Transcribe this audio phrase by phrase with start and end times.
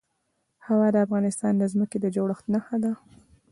[0.67, 2.91] هوا د افغانستان د ځمکې د جوړښت نښه ده.